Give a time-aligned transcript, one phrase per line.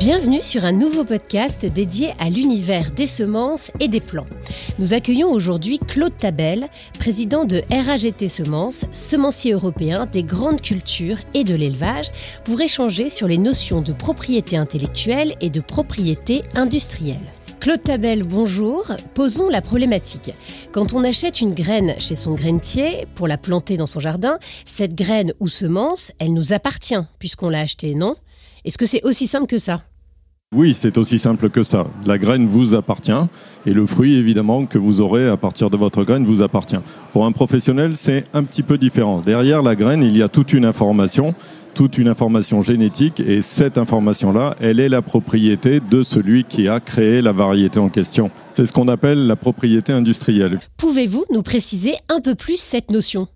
[0.00, 4.26] Bienvenue sur un nouveau podcast dédié à l'univers des semences et des plants.
[4.78, 11.44] Nous accueillons aujourd'hui Claude Tabel, président de RAGT Semences, semencier européen des grandes cultures et
[11.44, 12.10] de l'élevage,
[12.46, 17.18] pour échanger sur les notions de propriété intellectuelle et de propriété industrielle.
[17.60, 18.86] Claude Tabel, bonjour.
[19.12, 20.32] Posons la problématique.
[20.72, 24.94] Quand on achète une graine chez son grainetier pour la planter dans son jardin, cette
[24.94, 28.16] graine ou semence, elle nous appartient puisqu'on l'a achetée, non?
[28.64, 29.82] Est-ce que c'est aussi simple que ça?
[30.52, 31.86] Oui, c'est aussi simple que ça.
[32.04, 33.12] La graine vous appartient
[33.66, 36.80] et le fruit, évidemment, que vous aurez à partir de votre graine vous appartient.
[37.12, 39.20] Pour un professionnel, c'est un petit peu différent.
[39.20, 41.36] Derrière la graine, il y a toute une information,
[41.74, 46.80] toute une information génétique et cette information-là, elle est la propriété de celui qui a
[46.80, 48.32] créé la variété en question.
[48.50, 50.58] C'est ce qu'on appelle la propriété industrielle.
[50.78, 53.28] Pouvez-vous nous préciser un peu plus cette notion?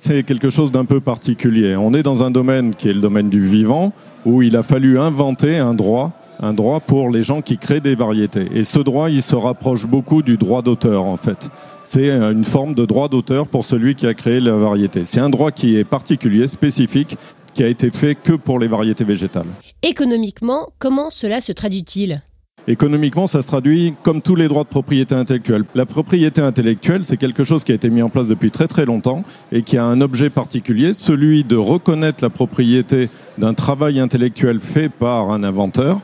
[0.00, 1.74] C'est quelque chose d'un peu particulier.
[1.74, 3.92] On est dans un domaine qui est le domaine du vivant,
[4.24, 6.12] où il a fallu inventer un droit
[6.44, 8.46] un droit pour les gens qui créent des variétés.
[8.54, 11.48] Et ce droit, il se rapproche beaucoup du droit d'auteur, en fait.
[11.82, 15.04] C'est une forme de droit d'auteur pour celui qui a créé la variété.
[15.04, 17.16] C'est un droit qui est particulier, spécifique,
[17.54, 19.46] qui a été fait que pour les variétés végétales.
[19.82, 22.22] Économiquement, comment cela se traduit-il?
[22.66, 25.64] Économiquement, ça se traduit comme tous les droits de propriété intellectuelle.
[25.74, 28.86] La propriété intellectuelle, c'est quelque chose qui a été mis en place depuis très très
[28.86, 29.22] longtemps
[29.52, 34.88] et qui a un objet particulier, celui de reconnaître la propriété d'un travail intellectuel fait
[34.88, 36.00] par un inventeur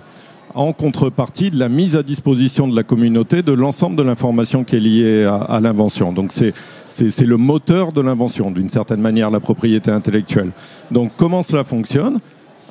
[0.54, 4.76] en contrepartie de la mise à disposition de la communauté de l'ensemble de l'information qui
[4.76, 6.12] est liée à, l'invention.
[6.12, 6.54] Donc c'est
[6.92, 10.50] c'est le moteur de l'invention, d'une certaine manière, la propriété intellectuelle.
[10.90, 12.18] Donc comment cela fonctionne?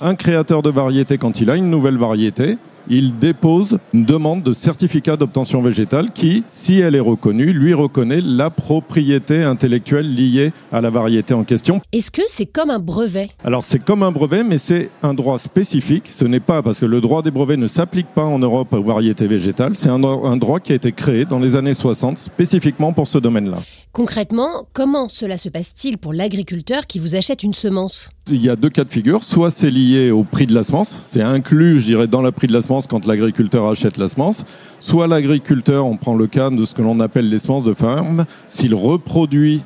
[0.02, 2.58] Un créateur de variété, quand il a une nouvelle variété,
[2.90, 8.22] il dépose une demande de certificat d'obtention végétale qui, si elle est reconnue, lui reconnaît
[8.22, 11.82] la propriété intellectuelle liée à la variété en question.
[11.92, 13.30] Est-ce que c'est comme un brevet?
[13.44, 16.08] Alors c'est comme un brevet, mais c'est un droit spécifique.
[16.08, 18.84] Ce n'est pas parce que le droit des brevets ne s'applique pas en Europe aux
[18.84, 19.74] variétés végétales.
[19.76, 20.00] C'est un,
[20.38, 23.58] droit qui a été créé dans les années 60 spécifiquement pour ce domaine-là.
[23.92, 28.12] Concrètement, comment cela se passe-t-il pour l'agriculteur qui vous achète une semence?
[28.30, 29.24] Il y a deux cas de figure.
[29.24, 32.46] Soit c'est lié au prix de la semence, c'est inclus, je dirais, dans le prix
[32.46, 34.46] de la semence quand l'agriculteur achète la semence.
[34.80, 38.26] Soit l'agriculteur, on prend le cas de ce que l'on appelle les semences de ferme,
[38.46, 39.64] s'il reproduit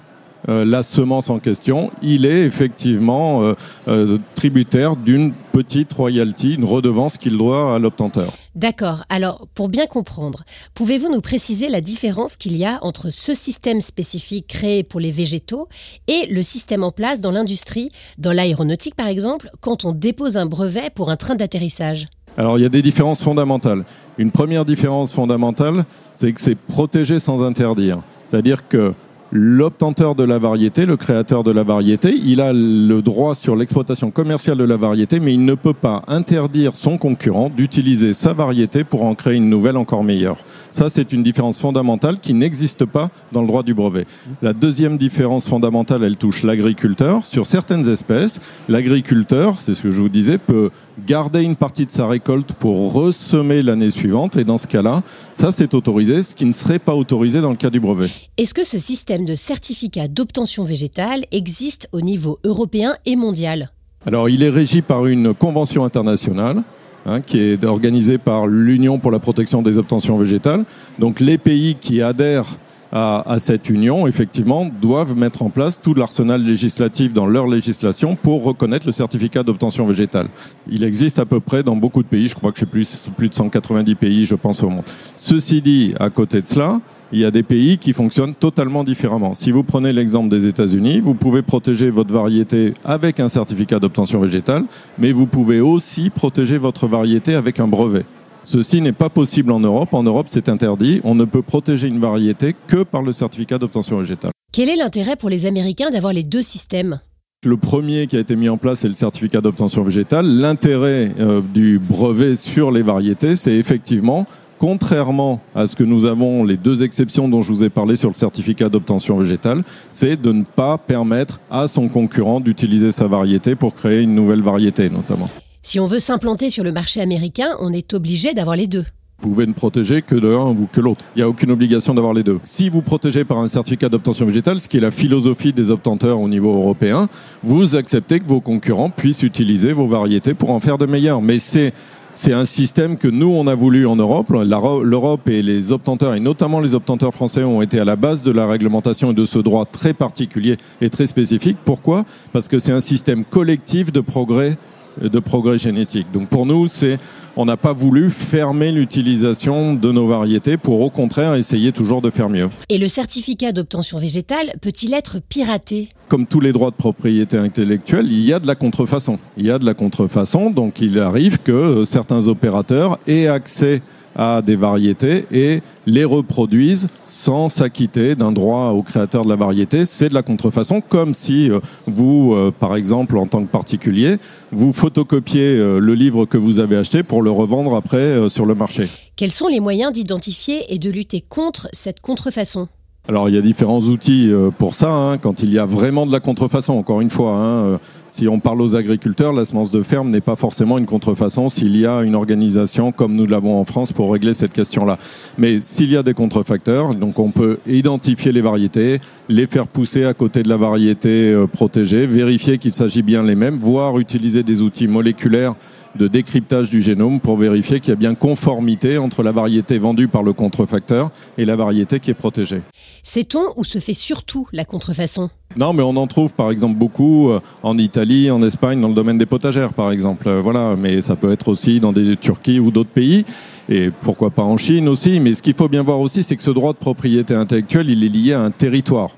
[0.49, 3.53] euh, la semence en question, il est effectivement euh,
[3.87, 8.33] euh, tributaire d'une petite royalty, une redevance qu'il doit à l'obtenteur.
[8.55, 9.03] D'accord.
[9.09, 10.43] Alors, pour bien comprendre,
[10.73, 15.11] pouvez-vous nous préciser la différence qu'il y a entre ce système spécifique créé pour les
[15.11, 15.67] végétaux
[16.07, 20.45] et le système en place dans l'industrie, dans l'aéronautique par exemple, quand on dépose un
[20.45, 22.07] brevet pour un train d'atterrissage?
[22.37, 23.85] Alors il y a des différences fondamentales.
[24.17, 28.01] Une première différence fondamentale, c'est que c'est protégé sans interdire.
[28.29, 28.93] C'est-à-dire que
[29.35, 34.11] l'obtenteur de la variété, le créateur de la variété, il a le droit sur l'exploitation
[34.11, 38.83] commerciale de la variété, mais il ne peut pas interdire son concurrent d'utiliser sa variété
[38.83, 40.37] pour en créer une nouvelle encore meilleure.
[40.69, 44.05] Ça, c'est une différence fondamentale qui n'existe pas dans le droit du brevet.
[44.43, 47.23] La deuxième différence fondamentale, elle touche l'agriculteur.
[47.23, 48.39] Sur certaines espèces,
[48.69, 50.69] l'agriculteur, c'est ce que je vous disais, peut
[51.07, 54.35] garder une partie de sa récolte pour ressemer l'année suivante.
[54.35, 55.01] Et dans ce cas-là,
[55.31, 58.09] ça c'est autorisé, ce qui ne serait pas autorisé dans le cas du brevet.
[58.37, 63.71] Est-ce que ce système de certificat d'obtention végétale existe au niveau européen et mondial
[64.05, 66.63] Alors il est régi par une convention internationale.
[67.05, 70.63] Hein, qui est organisée par l'Union pour la protection des obtentions végétales.
[70.99, 72.55] Donc les pays qui adhèrent
[72.93, 78.43] à, cette union, effectivement, doivent mettre en place tout l'arsenal législatif dans leur législation pour
[78.43, 80.27] reconnaître le certificat d'obtention végétale.
[80.69, 83.29] Il existe à peu près dans beaucoup de pays, je crois que c'est plus, plus
[83.29, 84.85] de 190 pays, je pense, au monde.
[85.17, 86.79] Ceci dit, à côté de cela,
[87.13, 89.35] il y a des pays qui fonctionnent totalement différemment.
[89.35, 94.19] Si vous prenez l'exemple des États-Unis, vous pouvez protéger votre variété avec un certificat d'obtention
[94.19, 94.63] végétale,
[94.97, 98.03] mais vous pouvez aussi protéger votre variété avec un brevet.
[98.41, 99.93] Ceci n'est pas possible en Europe.
[99.93, 101.01] En Europe, c'est interdit.
[101.03, 104.31] On ne peut protéger une variété que par le certificat d'obtention végétale.
[104.51, 106.99] Quel est l'intérêt pour les Américains d'avoir les deux systèmes?
[107.45, 110.25] Le premier qui a été mis en place, c'est le certificat d'obtention végétale.
[110.25, 114.25] L'intérêt euh, du brevet sur les variétés, c'est effectivement
[114.63, 118.07] contrairement à ce que nous avons, les deux exceptions dont je vous ai parlé sur
[118.07, 119.61] le certificat d'obtention végétale,
[119.91, 124.41] c'est de ne pas permettre à son concurrent d'utiliser sa variété pour créer une nouvelle
[124.41, 125.27] variété notamment.
[125.63, 128.85] Si on veut s'implanter sur le marché américain, on est obligé d'avoir les deux.
[129.21, 131.03] Vous pouvez ne protéger que l'un ou que l'autre.
[131.15, 132.39] Il n'y a aucune obligation d'avoir les deux.
[132.43, 136.19] Si vous protégez par un certificat d'obtention végétale, ce qui est la philosophie des obtenteurs
[136.19, 137.07] au niveau européen,
[137.41, 141.21] vous acceptez que vos concurrents puissent utiliser vos variétés pour en faire de meilleures.
[141.21, 141.73] Mais c'est
[142.15, 144.29] c'est un système que nous, on a voulu en Europe.
[144.29, 148.31] L'Europe et les obtenteurs, et notamment les obtenteurs français, ont été à la base de
[148.31, 151.57] la réglementation et de ce droit très particulier et très spécifique.
[151.65, 152.05] Pourquoi?
[152.31, 154.57] Parce que c'est un système collectif de progrès
[155.01, 156.07] de progrès génétique.
[156.13, 156.99] Donc pour nous, c'est
[157.35, 162.09] on n'a pas voulu fermer l'utilisation de nos variétés pour au contraire essayer toujours de
[162.09, 162.49] faire mieux.
[162.69, 165.89] Et le certificat d'obtention végétale peut-il être piraté?
[166.07, 169.17] Comme tous les droits de propriété intellectuelle, il y a de la contrefaçon.
[169.37, 173.81] Il y a de la contrefaçon, donc il arrive que certains opérateurs aient accès
[174.15, 179.85] à des variétés et les reproduisent sans s'acquitter d'un droit au créateur de la variété.
[179.85, 184.17] C'est de la contrefaçon, comme si euh, vous, euh, par exemple, en tant que particulier,
[184.51, 188.55] vous photocopiez euh, le livre que vous avez acheté pour le revendre après sur le
[188.55, 188.89] marché.
[189.15, 192.67] Quels sont les moyens d'identifier et de lutter contre cette contrefaçon?
[193.07, 196.11] Alors il y a différents outils pour ça, hein, quand il y a vraiment de
[196.11, 197.33] la contrefaçon, encore une fois.
[197.33, 197.79] Hein,
[198.13, 201.75] si on parle aux agriculteurs, la semence de ferme n'est pas forcément une contrefaçon s'il
[201.75, 204.99] y a une organisation comme nous l'avons en France pour régler cette question-là.
[205.39, 210.05] Mais s'il y a des contrefacteurs, donc on peut identifier les variétés, les faire pousser
[210.05, 214.43] à côté de la variété euh, protégée, vérifier qu'il s'agit bien les mêmes, voire utiliser
[214.43, 215.55] des outils moléculaires
[215.95, 220.07] de décryptage du génome pour vérifier qu'il y a bien conformité entre la variété vendue
[220.07, 222.61] par le contrefacteur et la variété qui est protégée.
[223.03, 225.29] Sait-on où se fait surtout la contrefaçon?
[225.55, 228.93] Non, mais on en trouve par exemple beaucoup euh, en Italie, en Espagne, dans le
[228.93, 230.27] domaine des potagères par exemple.
[230.27, 233.25] Euh, voilà, mais ça peut être aussi dans des Turquie ou d'autres pays
[233.69, 235.19] et pourquoi pas en Chine aussi.
[235.19, 238.03] Mais ce qu'il faut bien voir aussi, c'est que ce droit de propriété intellectuelle, il
[238.03, 239.09] est lié à un territoire.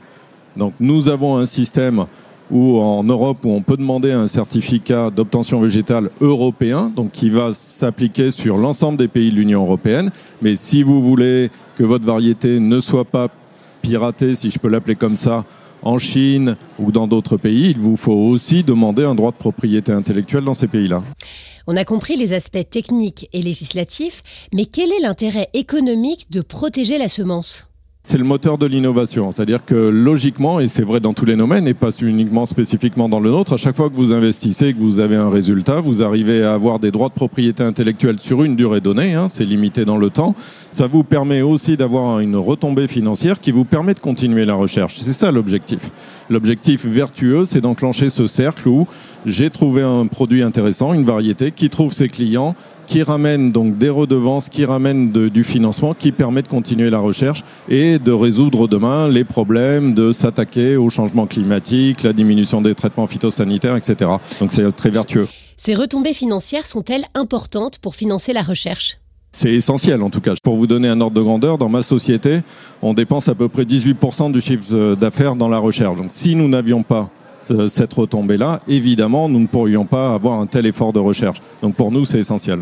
[0.57, 2.05] Donc nous avons un système
[2.51, 7.53] ou en Europe où on peut demander un certificat d'obtention végétale européen, donc qui va
[7.53, 10.11] s'appliquer sur l'ensemble des pays de l'Union européenne.
[10.41, 13.29] Mais si vous voulez que votre variété ne soit pas
[13.81, 15.43] piratée, si je peux l'appeler comme ça,
[15.81, 19.91] en Chine ou dans d'autres pays, il vous faut aussi demander un droit de propriété
[19.91, 21.03] intellectuelle dans ces pays-là.
[21.67, 26.97] On a compris les aspects techniques et législatifs, mais quel est l'intérêt économique de protéger
[26.97, 27.67] la semence?
[28.05, 29.31] C'est le moteur de l'innovation.
[29.31, 33.19] C'est-à-dire que logiquement, et c'est vrai dans tous les domaines, et pas uniquement spécifiquement dans
[33.19, 36.03] le nôtre, à chaque fois que vous investissez et que vous avez un résultat, vous
[36.03, 39.85] arrivez à avoir des droits de propriété intellectuelle sur une durée donnée, hein, c'est limité
[39.85, 40.35] dans le temps.
[40.69, 44.97] Ça vous permet aussi d'avoir une retombée financière qui vous permet de continuer la recherche.
[44.99, 45.89] C'est ça l'objectif.
[46.29, 48.85] L'objectif vertueux, c'est d'enclencher ce cercle où
[49.25, 52.53] j'ai trouvé un produit intéressant, une variété, qui trouve ses clients,
[52.85, 57.43] qui ramène donc des redevances, qui ramène du financement, qui permet de continuer la recherche
[57.69, 63.07] et de résoudre demain les problèmes de s'attaquer au changement climatique, la diminution des traitements
[63.07, 64.11] phytosanitaires, etc.
[64.39, 65.27] Donc c'est très vertueux.
[65.57, 68.97] Ces retombées financières sont-elles importantes pour financer la recherche?
[69.31, 70.33] C'est essentiel en tout cas.
[70.41, 72.39] Pour vous donner un ordre de grandeur, dans ma société,
[72.81, 75.97] on dépense à peu près 18% du chiffre d'affaires dans la recherche.
[75.97, 77.09] Donc si nous n'avions pas
[77.69, 81.41] cette retombée-là, évidemment, nous ne pourrions pas avoir un tel effort de recherche.
[81.61, 82.59] Donc pour nous, c'est essentiel.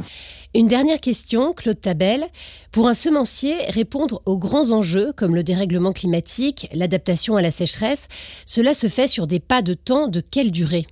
[0.55, 2.25] Une dernière question, Claude Tabel.
[2.71, 8.07] Pour un semencier, répondre aux grands enjeux comme le dérèglement climatique, l'adaptation à la sécheresse,
[8.45, 10.85] cela se fait sur des pas de temps de quelle durée?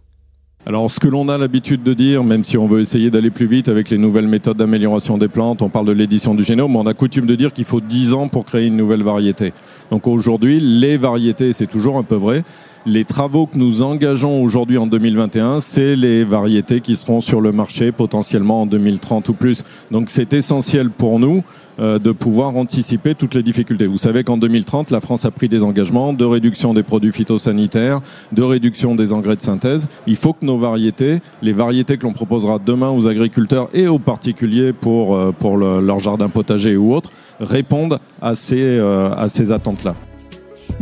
[0.66, 3.48] Alors, ce que l'on a l'habitude de dire, même si on veut essayer d'aller plus
[3.48, 6.86] vite avec les nouvelles méthodes d'amélioration des plantes, on parle de l'édition du génome, on
[6.86, 9.54] a coutume de dire qu'il faut 10 ans pour créer une nouvelle variété.
[9.90, 12.44] Donc aujourd'hui, les variétés, c'est toujours un peu vrai,
[12.86, 17.51] les travaux que nous engageons aujourd'hui en 2021, c'est les variétés qui seront sur le
[17.51, 19.63] marché potentiellement en 2030 ou plus.
[19.92, 21.44] Donc c'est essentiel pour nous
[21.80, 23.88] euh, de pouvoir anticiper toutes les difficultés.
[23.88, 28.01] Vous savez qu'en 2030, la France a pris des engagements de réduction des produits phytosanitaires,
[28.31, 29.88] de réduction des engrais de synthèse.
[30.07, 34.00] Il faut que nos variétés, les variétés que l'on proposera demain aux agriculteurs et aux
[34.00, 39.52] particuliers pour, euh, pour leur jardin potager ou autre, répondent à ces, euh, à ces
[39.52, 39.95] attentes-là.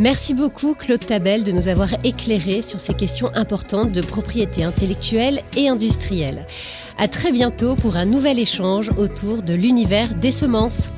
[0.00, 5.42] Merci beaucoup Claude Tabel de nous avoir éclairé sur ces questions importantes de propriété intellectuelle
[5.58, 6.46] et industrielle.
[6.96, 10.88] À très bientôt pour un nouvel échange autour de l'univers des semences.